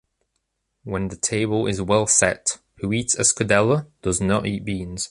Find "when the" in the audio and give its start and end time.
0.83-1.15